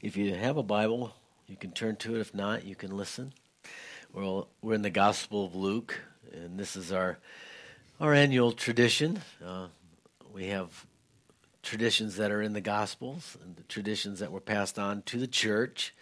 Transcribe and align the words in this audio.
If 0.00 0.16
you 0.16 0.32
have 0.32 0.56
a 0.56 0.62
Bible, 0.62 1.12
you 1.48 1.56
can 1.56 1.72
turn 1.72 1.96
to 1.96 2.14
it. 2.14 2.20
If 2.20 2.32
not, 2.32 2.64
you 2.64 2.76
can 2.76 2.96
listen. 2.96 3.32
We're, 4.12 4.44
we're 4.62 4.74
in 4.74 4.82
the 4.82 4.90
Gospel 4.90 5.44
of 5.44 5.56
Luke, 5.56 6.00
and 6.32 6.56
this 6.58 6.76
is 6.76 6.92
our 6.92 7.18
our 8.00 8.14
annual 8.14 8.52
tradition. 8.52 9.20
Uh, 9.44 9.66
we 10.32 10.46
have 10.46 10.86
traditions 11.64 12.14
that 12.14 12.30
are 12.30 12.40
in 12.40 12.52
the 12.52 12.60
Gospels 12.60 13.36
and 13.42 13.56
the 13.56 13.64
traditions 13.64 14.20
that 14.20 14.30
were 14.30 14.40
passed 14.40 14.78
on 14.78 15.02
to 15.02 15.18
the 15.18 15.26
church 15.26 15.92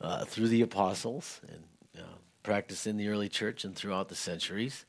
uh, 0.00 0.24
through 0.24 0.48
the 0.48 0.62
apostles 0.62 1.40
and 1.46 1.62
uh, 2.02 2.16
practiced 2.42 2.84
in 2.84 2.96
the 2.96 3.06
early 3.06 3.28
church 3.28 3.62
and 3.62 3.76
throughout 3.76 4.08
the 4.08 4.16
centuries. 4.16 4.86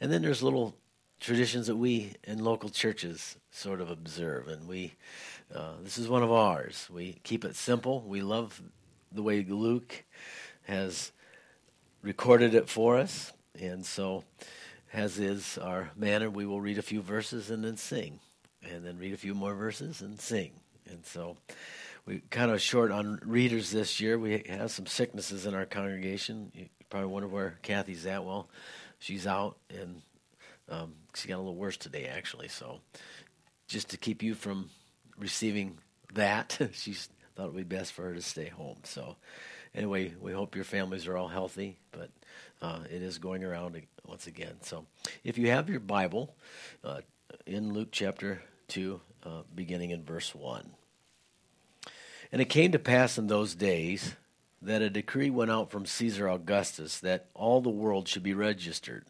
And 0.00 0.10
then 0.10 0.22
there's 0.22 0.42
little 0.42 0.74
traditions 1.20 1.66
that 1.66 1.76
we 1.76 2.14
in 2.24 2.42
local 2.42 2.70
churches 2.70 3.36
sort 3.50 3.80
of 3.80 3.90
observe, 3.90 4.48
and 4.48 4.66
we 4.66 4.94
uh, 5.54 5.74
this 5.82 5.98
is 5.98 6.08
one 6.08 6.22
of 6.22 6.32
ours. 6.32 6.88
We 6.90 7.18
keep 7.22 7.44
it 7.44 7.56
simple. 7.56 8.00
We 8.02 8.22
love 8.22 8.60
the 9.12 9.22
way 9.22 9.44
Luke 9.44 10.04
has 10.62 11.12
recorded 12.02 12.54
it 12.54 12.68
for 12.68 12.96
us, 12.96 13.32
and 13.60 13.84
so 13.84 14.24
as 14.92 15.18
is 15.18 15.58
our 15.58 15.90
manner, 15.94 16.30
we 16.30 16.46
will 16.46 16.60
read 16.60 16.78
a 16.78 16.82
few 16.82 17.02
verses 17.02 17.50
and 17.50 17.64
then 17.64 17.76
sing, 17.76 18.18
and 18.62 18.84
then 18.84 18.98
read 18.98 19.12
a 19.12 19.18
few 19.18 19.34
more 19.34 19.54
verses 19.54 20.00
and 20.00 20.18
sing, 20.20 20.52
and 20.88 21.04
so. 21.04 21.36
We 22.06 22.22
kind 22.30 22.50
of 22.50 22.62
short 22.62 22.90
on 22.90 23.20
readers 23.24 23.70
this 23.70 24.00
year. 24.00 24.18
We 24.18 24.42
have 24.48 24.70
some 24.70 24.86
sicknesses 24.86 25.44
in 25.44 25.54
our 25.54 25.66
congregation. 25.66 26.50
You 26.54 26.66
probably 26.88 27.10
wonder 27.10 27.28
where 27.28 27.58
Kathy's 27.62 28.06
at. 28.06 28.24
Well, 28.24 28.48
she's 28.98 29.26
out, 29.26 29.58
and 29.68 30.00
um, 30.70 30.94
she 31.14 31.28
got 31.28 31.36
a 31.36 31.38
little 31.38 31.56
worse 31.56 31.76
today, 31.76 32.06
actually. 32.06 32.48
So, 32.48 32.80
just 33.66 33.90
to 33.90 33.96
keep 33.96 34.22
you 34.22 34.34
from 34.34 34.70
receiving 35.18 35.78
that. 36.14 36.58
she 36.72 36.92
thought 36.92 37.48
it 37.48 37.54
would 37.54 37.68
be 37.68 37.76
best 37.76 37.92
for 37.92 38.02
her 38.04 38.14
to 38.14 38.22
stay 38.22 38.48
home. 38.48 38.78
So, 38.84 39.16
anyway, 39.74 40.14
we 40.20 40.32
hope 40.32 40.54
your 40.54 40.64
families 40.64 41.06
are 41.06 41.16
all 41.16 41.28
healthy, 41.28 41.78
but 41.92 42.10
uh, 42.62 42.80
it 42.90 43.02
is 43.02 43.18
going 43.18 43.44
around 43.44 43.80
once 44.06 44.26
again. 44.26 44.54
So, 44.62 44.86
if 45.24 45.38
you 45.38 45.48
have 45.50 45.68
your 45.68 45.80
Bible 45.80 46.34
uh, 46.84 47.00
in 47.46 47.72
Luke 47.72 47.88
chapter 47.92 48.42
2, 48.68 49.00
uh, 49.24 49.42
beginning 49.54 49.90
in 49.90 50.02
verse 50.02 50.34
1. 50.34 50.70
And 52.32 52.40
it 52.40 52.46
came 52.46 52.72
to 52.72 52.78
pass 52.78 53.18
in 53.18 53.26
those 53.26 53.54
days 53.54 54.14
that 54.62 54.82
a 54.82 54.90
decree 54.90 55.30
went 55.30 55.50
out 55.50 55.70
from 55.70 55.86
Caesar 55.86 56.28
Augustus 56.28 57.00
that 57.00 57.26
all 57.34 57.60
the 57.60 57.70
world 57.70 58.06
should 58.06 58.22
be 58.22 58.34
registered. 58.34 59.06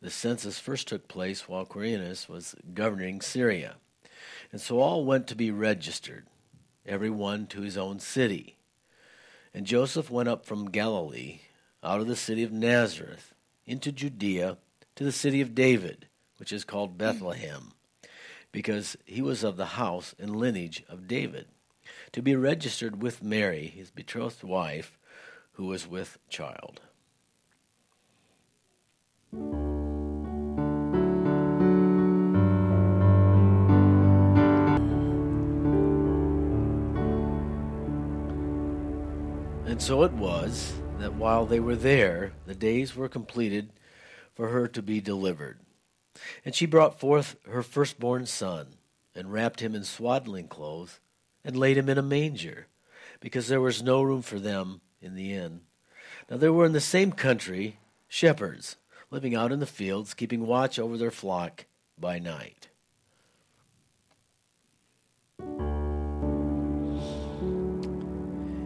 The 0.00 0.10
census 0.10 0.58
first 0.60 0.86
took 0.86 1.08
place 1.08 1.48
while 1.48 1.66
Quirinius 1.66 2.28
was 2.28 2.54
governing 2.72 3.20
Syria. 3.20 3.76
And 4.52 4.60
so 4.60 4.78
all 4.78 5.04
went 5.04 5.26
to 5.28 5.34
be 5.34 5.50
registered, 5.50 6.26
every 6.86 7.10
one 7.10 7.46
to 7.48 7.62
his 7.62 7.76
own 7.76 7.98
city. 7.98 8.56
And 9.52 9.66
Joseph 9.66 10.10
went 10.10 10.28
up 10.28 10.44
from 10.44 10.70
Galilee, 10.70 11.40
out 11.82 12.00
of 12.00 12.06
the 12.06 12.16
city 12.16 12.42
of 12.42 12.52
Nazareth, 12.52 13.34
into 13.66 13.90
Judea, 13.90 14.58
to 14.94 15.04
the 15.04 15.12
city 15.12 15.40
of 15.40 15.54
David, 15.54 16.06
which 16.38 16.52
is 16.52 16.64
called 16.64 16.98
Bethlehem, 16.98 17.72
because 18.52 18.96
he 19.04 19.20
was 19.20 19.42
of 19.42 19.56
the 19.56 19.66
house 19.66 20.14
and 20.18 20.36
lineage 20.36 20.84
of 20.88 21.08
David, 21.08 21.46
to 22.12 22.22
be 22.22 22.36
registered 22.36 23.02
with 23.02 23.22
Mary, 23.22 23.66
his 23.66 23.90
betrothed 23.90 24.44
wife, 24.44 24.98
who 25.52 25.66
was 25.66 25.88
with 25.88 26.18
child. 26.28 26.80
And 39.68 39.82
so 39.82 40.02
it 40.02 40.12
was 40.12 40.72
that 40.98 41.12
while 41.12 41.44
they 41.44 41.60
were 41.60 41.76
there, 41.76 42.32
the 42.46 42.54
days 42.54 42.96
were 42.96 43.06
completed 43.06 43.68
for 44.34 44.48
her 44.48 44.66
to 44.66 44.80
be 44.80 44.98
delivered. 44.98 45.60
And 46.42 46.54
she 46.54 46.64
brought 46.64 46.98
forth 46.98 47.36
her 47.46 47.62
firstborn 47.62 48.24
son, 48.24 48.68
and 49.14 49.30
wrapped 49.30 49.60
him 49.60 49.74
in 49.74 49.84
swaddling 49.84 50.48
clothes, 50.48 51.00
and 51.44 51.54
laid 51.54 51.76
him 51.76 51.90
in 51.90 51.98
a 51.98 52.02
manger, 52.02 52.68
because 53.20 53.48
there 53.48 53.60
was 53.60 53.82
no 53.82 54.00
room 54.00 54.22
for 54.22 54.38
them 54.38 54.80
in 55.02 55.14
the 55.14 55.34
inn. 55.34 55.60
Now 56.30 56.38
there 56.38 56.52
were 56.52 56.64
in 56.64 56.72
the 56.72 56.80
same 56.80 57.12
country 57.12 57.76
shepherds, 58.08 58.76
living 59.10 59.34
out 59.34 59.52
in 59.52 59.60
the 59.60 59.66
fields, 59.66 60.14
keeping 60.14 60.46
watch 60.46 60.78
over 60.78 60.96
their 60.96 61.10
flock 61.10 61.66
by 62.00 62.18
night. 62.18 62.67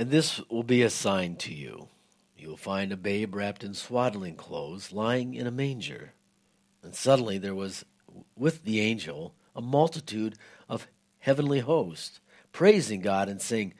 And 0.00 0.10
this 0.10 0.40
will 0.48 0.62
be 0.62 0.82
a 0.82 0.88
sign 0.88 1.36
to 1.36 1.52
you. 1.52 1.88
You 2.34 2.48
will 2.48 2.56
find 2.56 2.90
a 2.90 2.96
babe 2.96 3.34
wrapped 3.34 3.62
in 3.62 3.74
swaddling 3.74 4.34
clothes, 4.34 4.92
lying 4.92 5.34
in 5.34 5.46
a 5.46 5.50
manger. 5.50 6.14
And 6.82 6.94
suddenly 6.94 7.36
there 7.36 7.54
was 7.54 7.84
with 8.34 8.64
the 8.64 8.80
angel 8.80 9.34
a 9.54 9.60
multitude 9.60 10.36
of 10.70 10.88
heavenly 11.18 11.60
hosts, 11.60 12.20
praising 12.50 13.02
God 13.02 13.28
and 13.28 13.42
saying, 13.42 13.74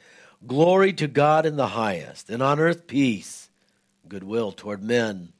Glory 0.46 0.92
to 0.92 1.08
God 1.08 1.46
in 1.46 1.56
the 1.56 1.68
highest, 1.68 2.28
and 2.28 2.42
on 2.42 2.60
earth 2.60 2.86
peace, 2.86 3.48
goodwill 4.06 4.52
toward 4.52 4.82
men. 4.82 5.32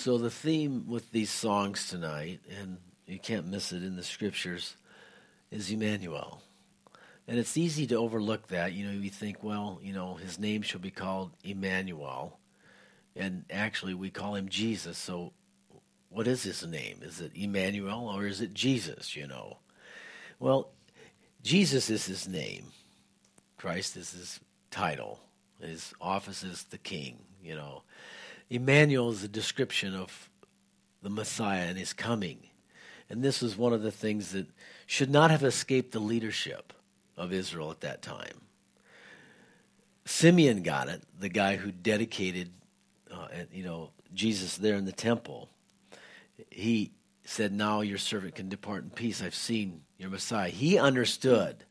So, 0.00 0.16
the 0.16 0.30
theme 0.30 0.86
with 0.88 1.10
these 1.12 1.28
songs 1.28 1.90
tonight, 1.90 2.40
and 2.58 2.78
you 3.06 3.18
can't 3.18 3.46
miss 3.48 3.70
it 3.70 3.82
in 3.82 3.96
the 3.96 4.02
scriptures, 4.02 4.78
is 5.50 5.70
Emmanuel. 5.70 6.40
And 7.28 7.38
it's 7.38 7.58
easy 7.58 7.86
to 7.88 7.96
overlook 7.96 8.48
that. 8.48 8.72
You 8.72 8.86
know, 8.86 8.92
you 8.92 9.10
think, 9.10 9.44
well, 9.44 9.78
you 9.82 9.92
know, 9.92 10.14
his 10.14 10.38
name 10.38 10.62
should 10.62 10.80
be 10.80 10.90
called 10.90 11.32
Emmanuel. 11.44 12.38
And 13.14 13.44
actually, 13.50 13.92
we 13.92 14.08
call 14.08 14.36
him 14.36 14.48
Jesus. 14.48 14.96
So, 14.96 15.34
what 16.08 16.26
is 16.26 16.44
his 16.44 16.66
name? 16.66 17.00
Is 17.02 17.20
it 17.20 17.32
Emmanuel 17.34 18.08
or 18.08 18.26
is 18.26 18.40
it 18.40 18.54
Jesus, 18.54 19.14
you 19.14 19.26
know? 19.26 19.58
Well, 20.38 20.70
Jesus 21.42 21.90
is 21.90 22.06
his 22.06 22.26
name, 22.26 22.68
Christ 23.58 23.98
is 23.98 24.12
his 24.12 24.40
title, 24.70 25.20
his 25.60 25.92
office 26.00 26.42
is 26.42 26.62
the 26.62 26.78
king, 26.78 27.18
you 27.42 27.54
know. 27.54 27.82
Emmanuel 28.50 29.10
is 29.10 29.22
a 29.22 29.28
description 29.28 29.94
of 29.94 30.28
the 31.02 31.08
Messiah 31.08 31.66
and 31.68 31.78
his 31.78 31.92
coming. 31.92 32.40
And 33.08 33.22
this 33.22 33.40
was 33.40 33.56
one 33.56 33.72
of 33.72 33.82
the 33.82 33.92
things 33.92 34.32
that 34.32 34.46
should 34.86 35.10
not 35.10 35.30
have 35.30 35.44
escaped 35.44 35.92
the 35.92 36.00
leadership 36.00 36.72
of 37.16 37.32
Israel 37.32 37.70
at 37.70 37.80
that 37.80 38.02
time. 38.02 38.42
Simeon 40.04 40.62
got 40.62 40.88
it, 40.88 41.02
the 41.18 41.28
guy 41.28 41.56
who 41.56 41.70
dedicated, 41.70 42.50
uh, 43.10 43.28
you 43.52 43.64
know, 43.64 43.90
Jesus 44.12 44.56
there 44.56 44.74
in 44.74 44.84
the 44.84 44.92
temple. 44.92 45.48
He 46.50 46.92
said, 47.24 47.52
"Now 47.52 47.80
your 47.80 47.98
servant 47.98 48.34
can 48.34 48.48
depart 48.48 48.82
in 48.82 48.90
peace. 48.90 49.22
I've 49.22 49.34
seen 49.34 49.82
your 49.98 50.10
Messiah." 50.10 50.50
He 50.50 50.78
understood 50.78 51.64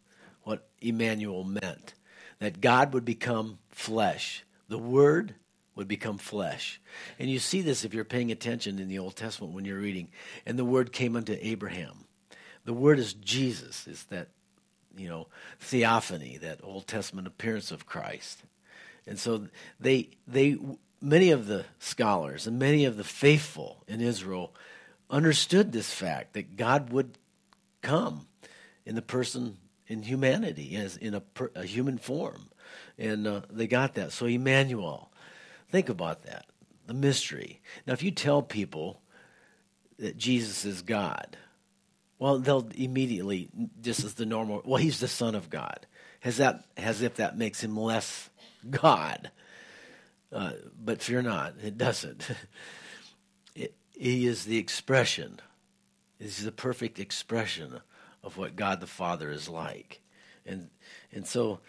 what 0.44 0.70
Emmanuel 0.80 1.44
meant, 1.44 1.94
that 2.40 2.62
God 2.62 2.94
would 2.94 3.04
become 3.04 3.60
flesh. 3.70 4.46
The 4.70 4.78
Word 4.78 5.36
would 5.80 5.88
become 5.88 6.18
flesh. 6.18 6.82
And 7.20 7.30
you 7.30 7.40
see 7.40 7.62
this 7.62 7.86
if 7.86 7.94
you're 7.94 8.04
paying 8.04 8.34
attention 8.34 8.80
in 8.80 8.90
the 8.90 9.00
Old 9.00 9.16
Testament 9.16 9.54
when 9.54 9.64
you're 9.64 9.80
reading. 9.80 10.10
And 10.46 10.60
the 10.60 10.66
word 10.66 10.92
came 10.92 11.16
unto 11.16 11.38
Abraham. 11.40 12.04
The 12.66 12.74
word 12.74 13.00
is 13.00 13.14
Jesus, 13.14 13.88
is 13.88 14.04
that, 14.10 14.28
you 14.98 15.08
know, 15.08 15.28
theophany, 15.62 16.38
that 16.40 16.60
Old 16.62 16.86
Testament 16.86 17.28
appearance 17.28 17.72
of 17.72 17.86
Christ. 17.86 18.44
And 19.08 19.18
so 19.18 19.48
they 19.80 20.10
they 20.28 20.58
many 21.02 21.32
of 21.32 21.48
the 21.48 21.64
scholars 21.80 22.46
and 22.46 22.60
many 22.60 22.84
of 22.84 22.98
the 22.98 23.06
faithful 23.06 23.82
in 23.88 24.02
Israel 24.02 24.54
understood 25.10 25.72
this 25.72 25.94
fact 25.94 26.34
that 26.34 26.58
God 26.58 26.92
would 26.92 27.18
come 27.82 28.28
in 28.86 28.96
the 28.96 29.02
person 29.02 29.56
in 29.88 30.04
humanity 30.04 30.76
as 30.76 30.98
in 30.98 31.16
a, 31.16 31.24
a 31.56 31.64
human 31.64 31.98
form 31.98 32.50
And 32.98 33.26
uh, 33.26 33.42
they 33.50 33.68
got 33.68 33.96
that. 33.96 34.12
So, 34.12 34.26
Emmanuel, 34.26 35.09
think 35.70 35.90
about 35.90 36.24
that 36.24 36.46
the 36.90 36.94
mystery. 36.96 37.62
Now, 37.86 37.94
if 37.94 38.02
you 38.02 38.10
tell 38.10 38.42
people 38.42 39.00
that 40.00 40.18
Jesus 40.18 40.66
is 40.66 40.82
God, 40.82 41.38
well, 42.18 42.40
they'll 42.40 42.68
immediately, 42.76 43.50
just 43.80 44.04
as 44.04 44.16
the 44.16 44.26
normal, 44.26 44.64
well, 44.66 44.82
he's 44.82 45.00
the 45.00 45.08
Son 45.08 45.36
of 45.36 45.52
God. 45.52 45.86
Has 46.22 46.38
that, 46.38 46.66
as 46.76 47.04
if 47.04 47.16
that 47.16 47.38
makes 47.38 47.64
him 47.64 47.78
less 47.78 48.30
God. 48.70 49.30
Uh, 50.32 50.54
but 50.84 51.02
fear 51.02 51.22
not, 51.22 51.54
it 51.64 51.78
doesn't. 51.78 52.30
It, 53.56 53.74
he 53.92 54.28
is 54.28 54.46
the 54.46 54.58
expression, 54.58 55.42
he's 56.18 56.44
the 56.44 56.52
perfect 56.52 57.00
expression 57.00 57.82
of 58.24 58.38
what 58.38 58.56
God 58.56 58.80
the 58.80 58.88
Father 58.88 59.32
is 59.32 59.50
like. 59.50 60.02
And, 60.46 60.70
and 61.12 61.28
so, 61.28 61.60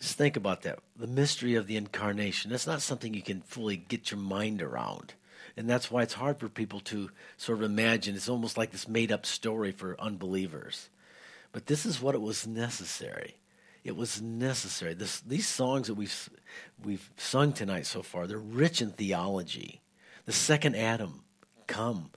just 0.00 0.16
think 0.16 0.36
about 0.36 0.62
that. 0.62 0.78
The 0.96 1.06
mystery 1.06 1.54
of 1.54 1.66
the 1.66 1.76
incarnation, 1.76 2.50
that's 2.50 2.66
not 2.66 2.82
something 2.82 3.12
you 3.12 3.22
can 3.22 3.42
fully 3.42 3.76
get 3.76 4.10
your 4.10 4.20
mind 4.20 4.62
around. 4.62 5.14
And 5.56 5.68
that's 5.68 5.90
why 5.90 6.02
it's 6.02 6.14
hard 6.14 6.38
for 6.38 6.48
people 6.48 6.80
to 6.80 7.10
sort 7.36 7.58
of 7.58 7.64
imagine. 7.64 8.14
It's 8.14 8.28
almost 8.28 8.56
like 8.56 8.70
this 8.70 8.88
made 8.88 9.12
up 9.12 9.26
story 9.26 9.72
for 9.72 10.00
unbelievers. 10.00 10.88
But 11.52 11.66
this 11.66 11.84
is 11.84 12.00
what 12.00 12.14
it 12.14 12.20
was 12.20 12.46
necessary. 12.46 13.36
It 13.84 13.96
was 13.96 14.22
necessary. 14.22 14.94
This, 14.94 15.20
these 15.20 15.46
songs 15.46 15.88
that 15.88 15.94
we've, 15.94 16.30
we've 16.82 17.10
sung 17.16 17.52
tonight 17.52 17.86
so 17.86 18.02
far, 18.02 18.26
they're 18.26 18.38
rich 18.38 18.80
in 18.80 18.90
theology. 18.92 19.80
The 20.24 20.32
second 20.32 20.76
Adam, 20.76 21.24
come. 21.66 22.10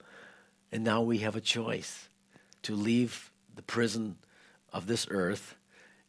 And 0.72 0.84
now 0.84 1.02
we 1.02 1.18
have 1.18 1.36
a 1.36 1.40
choice 1.40 2.08
to 2.62 2.74
leave 2.74 3.30
the 3.54 3.62
prison 3.62 4.16
of 4.72 4.86
this 4.86 5.06
earth 5.10 5.56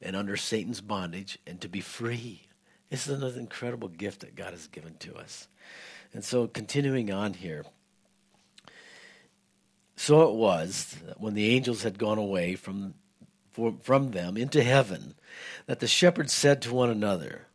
and 0.06 0.16
under 0.16 0.38
Satan's 0.38 0.82
bondage 0.82 1.40
and 1.48 1.60
to 1.62 1.68
be 1.68 1.82
free. 1.82 2.44
This 2.90 3.08
is 3.08 3.22
an 3.22 3.40
incredible 3.40 3.88
gift 3.88 4.22
that 4.22 4.36
God 4.36 4.52
has 4.52 4.68
given 4.68 4.96
to 5.00 5.16
us. 5.16 5.48
And 6.14 6.24
so, 6.24 6.48
continuing 6.48 7.12
on 7.12 7.34
here. 7.34 7.66
So 9.98 10.30
it 10.30 10.36
was 10.36 10.96
that 11.06 11.20
when 11.20 11.34
the 11.34 11.50
angels 11.56 11.84
had 11.84 11.98
gone 11.98 12.18
away 12.18 12.56
from, 12.56 12.94
for, 13.52 13.76
from 13.82 14.12
them 14.12 14.38
into 14.38 14.64
heaven, 14.64 15.16
that 15.66 15.80
the 15.80 15.88
shepherds 15.88 16.34
said 16.34 16.62
to 16.62 16.74
one 16.74 16.90
another, 16.90 17.48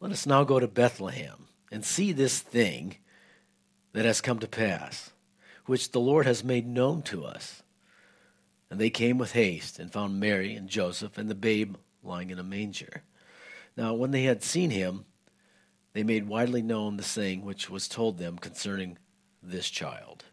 Let 0.00 0.12
us 0.12 0.26
now 0.26 0.44
go 0.44 0.58
to 0.58 0.68
Bethlehem 0.68 1.46
and 1.70 1.84
see 1.84 2.12
this 2.12 2.40
thing 2.40 2.96
that 3.92 4.04
has 4.04 4.20
come 4.20 4.38
to 4.38 4.48
pass, 4.48 5.10
which 5.66 5.90
the 5.90 6.00
Lord 6.00 6.26
has 6.26 6.42
made 6.42 6.66
known 6.66 7.02
to 7.02 7.24
us. 7.24 7.62
And 8.70 8.80
they 8.80 8.90
came 8.90 9.18
with 9.18 9.32
haste 9.32 9.78
and 9.78 9.92
found 9.92 10.18
Mary 10.18 10.54
and 10.54 10.68
Joseph 10.68 11.18
and 11.18 11.28
the 11.28 11.34
babe 11.34 11.76
lying 12.02 12.30
in 12.30 12.38
a 12.38 12.44
manger. 12.44 13.02
Now, 13.76 13.94
when 13.94 14.10
they 14.10 14.24
had 14.24 14.42
seen 14.42 14.70
him, 14.70 15.04
they 15.92 16.02
made 16.02 16.28
widely 16.28 16.62
known 16.62 16.96
the 16.96 17.02
saying 17.02 17.44
which 17.44 17.70
was 17.70 17.88
told 17.88 18.18
them 18.18 18.38
concerning 18.38 18.98
this 19.42 19.70
child. 19.70 20.24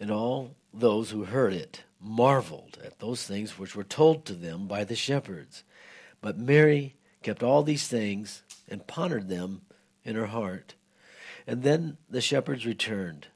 And 0.00 0.10
all 0.10 0.56
those 0.72 1.10
who 1.10 1.24
heard 1.24 1.52
it 1.52 1.84
marveled 2.00 2.78
at 2.84 2.98
those 2.98 3.24
things 3.24 3.58
which 3.58 3.76
were 3.76 3.84
told 3.84 4.24
to 4.24 4.34
them 4.34 4.66
by 4.66 4.84
the 4.84 4.96
shepherds. 4.96 5.62
But 6.20 6.38
Mary 6.38 6.96
kept 7.22 7.42
all 7.42 7.62
these 7.62 7.86
things 7.86 8.42
and 8.68 8.86
pondered 8.86 9.28
them 9.28 9.62
in 10.04 10.16
her 10.16 10.26
heart. 10.26 10.74
And 11.46 11.62
then 11.62 11.96
the 12.08 12.20
shepherds 12.20 12.64
returned, 12.66 13.28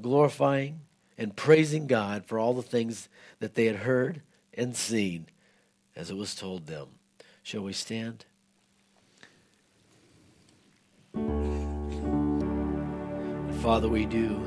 glorifying 0.00 0.80
and 1.18 1.36
praising 1.36 1.86
God 1.86 2.24
for 2.26 2.38
all 2.38 2.54
the 2.54 2.62
things 2.62 3.08
that 3.40 3.54
they 3.54 3.66
had 3.66 3.76
heard 3.76 4.22
and 4.54 4.76
seen 4.76 5.26
as 5.94 6.10
it 6.10 6.16
was 6.16 6.34
told 6.34 6.66
them. 6.66 6.88
Shall 7.42 7.62
we 7.62 7.72
stand? 7.72 8.24
Father, 13.62 13.88
we 13.88 14.06
do 14.06 14.40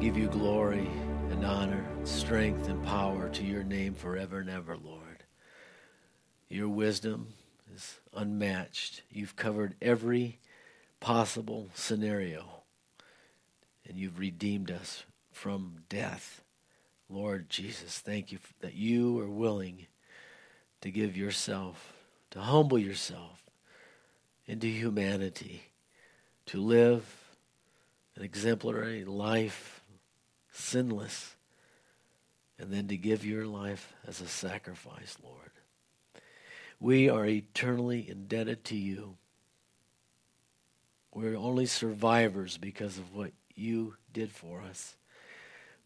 give 0.00 0.16
you 0.16 0.28
glory 0.28 0.88
and 1.30 1.44
honor, 1.44 1.86
strength 2.04 2.68
and 2.68 2.82
power 2.84 3.28
to 3.28 3.44
your 3.44 3.62
name 3.62 3.94
forever 3.94 4.40
and 4.40 4.50
ever, 4.50 4.76
Lord. 4.76 5.24
Your 6.48 6.68
wisdom 6.68 7.34
is 7.74 7.98
unmatched. 8.14 9.02
You've 9.10 9.36
covered 9.36 9.74
every 9.80 10.38
possible 11.00 11.68
scenario, 11.74 12.62
and 13.88 13.96
you've 13.96 14.18
redeemed 14.18 14.70
us 14.70 15.04
from 15.32 15.76
death. 15.88 16.42
Lord 17.08 17.48
Jesus, 17.48 17.98
thank 17.98 18.30
you 18.32 18.38
that 18.60 18.74
you 18.74 19.18
are 19.20 19.28
willing 19.28 19.86
to 20.80 20.90
give 20.90 21.16
yourself, 21.16 21.92
to 22.30 22.40
humble 22.40 22.78
yourself 22.78 23.44
into 24.46 24.66
humanity, 24.66 25.62
to 26.46 26.60
live 26.60 27.04
an 28.16 28.22
exemplary 28.22 29.04
life, 29.04 29.82
sinless, 30.52 31.36
and 32.58 32.72
then 32.72 32.88
to 32.88 32.96
give 32.96 33.24
your 33.24 33.46
life 33.46 33.92
as 34.06 34.20
a 34.20 34.28
sacrifice, 34.28 35.16
Lord. 35.22 35.50
We 36.80 37.10
are 37.10 37.26
eternally 37.26 38.08
indebted 38.08 38.64
to 38.64 38.76
you. 38.76 39.18
We're 41.12 41.36
only 41.36 41.66
survivors 41.66 42.56
because 42.56 42.96
of 42.96 43.14
what 43.14 43.32
you 43.54 43.96
did 44.12 44.32
for 44.32 44.62
us. 44.62 44.96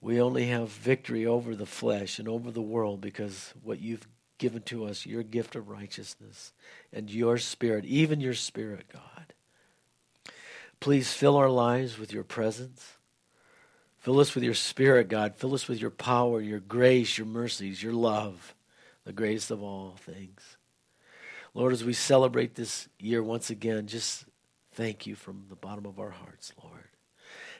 We 0.01 0.21
only 0.21 0.47
have 0.47 0.69
victory 0.69 1.27
over 1.27 1.57
the 1.57 1.67
flesh 1.67 2.19
and 2.19 2.29
over 2.29 2.51
the 2.51 2.63
world 2.63 3.01
because 3.01 3.53
what 3.63 3.81
you've 3.81 4.07
given 4.39 4.63
to 4.63 4.85
us, 4.85 5.07
your 5.07 5.23
gift 5.23 5.57
of 5.57 5.69
righteousness 5.69 6.53
and 6.93 7.11
your 7.11 7.39
spirit, 7.39 7.85
even 7.85 8.21
your 8.21 8.35
spirit, 8.35 8.87
God. 8.93 9.33
Please 10.79 11.13
fill 11.13 11.37
our 11.37 11.49
lives 11.49 11.99
with 11.99 12.13
your 12.13 12.25
presence. 12.25 12.99
Fill 13.99 14.21
us 14.21 14.35
with 14.35 14.45
your 14.45 14.55
spirit, 14.55 15.09
God. 15.09 15.35
Fill 15.35 15.55
us 15.55 15.67
with 15.67 15.81
your 15.81 15.91
power, 15.91 16.41
your 16.41 16.61
grace, 16.61 17.17
your 17.17 17.27
mercies, 17.27 17.83
your 17.83 17.95
love, 17.95 18.55
the 19.05 19.13
greatest 19.13 19.51
of 19.51 19.63
all 19.63 19.97
things. 19.99 20.59
Lord, 21.55 21.73
as 21.73 21.85
we 21.85 21.93
celebrate 21.93 22.57
this 22.57 22.89
year 22.99 23.23
once 23.23 23.49
again, 23.49 23.87
just 23.87 24.25
thank 24.73 25.07
you 25.07 25.15
from 25.15 25.45
the 25.49 25.55
bottom 25.55 25.87
of 25.87 26.01
our 26.01 26.11
hearts, 26.11 26.53
Lord. 26.63 26.89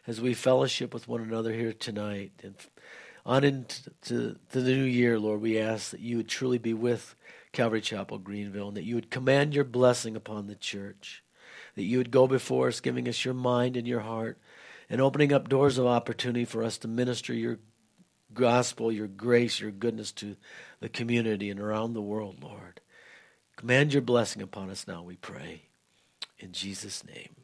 As 0.07 0.21
we 0.21 0.35
fellowship 0.35 0.93
with 0.93 1.07
one 1.07 1.21
another 1.21 1.53
here 1.53 1.73
tonight 1.73 2.33
and 2.43 2.57
on 3.25 3.45
into 3.45 3.91
to 4.03 4.37
the 4.51 4.63
new 4.63 4.83
year, 4.83 5.19
Lord, 5.19 5.41
we 5.41 5.59
ask 5.59 5.93
that 5.93 6.01
you 6.01 6.17
would 6.17 6.29
truly 6.29 6.59
be 6.59 6.75
with 6.75 7.15
Calvary 7.53 7.81
Chapel 7.81 8.19
Greenville 8.19 8.69
and 8.69 8.77
that 8.77 8.85
you 8.85 8.97
would 8.97 9.11
command 9.11 9.55
your 9.55 9.65
blessing 9.65 10.17
upon 10.17 10.49
the 10.49 10.57
church, 10.57 11.23
that 11.77 11.85
you 11.85 11.99
would 11.99 12.11
go 12.11 12.27
before 12.27 12.67
us, 12.69 12.81
giving 12.81 13.09
us 13.09 13.25
your 13.25 13.33
mind 13.33 13.77
and 13.77 13.87
your 13.87 14.01
heart 14.01 14.39
and 14.91 15.01
opening 15.01 15.33
up 15.33 15.49
doors 15.49 15.79
of 15.79 15.87
opportunity 15.87 16.45
for 16.45 16.65
us 16.65 16.79
to 16.79 16.89
minister 16.89 17.33
your 17.33 17.61
gospel, 18.35 18.91
your 18.91 19.07
grace, 19.07 19.61
your 19.61 19.71
goodness 19.71 20.11
to 20.11 20.37
the 20.81 20.89
community 20.89 21.49
and 21.49 21.61
around 21.61 21.95
the 21.95 22.03
world, 22.03 22.43
Lord. 22.43 22.81
Command 23.57 23.93
your 23.93 24.03
blessing 24.03 24.43
upon 24.43 24.71
us 24.71 24.87
now, 24.87 25.03
we 25.03 25.17
pray. 25.17 25.63
In 26.39 26.53
Jesus' 26.53 27.05
name. 27.05 27.44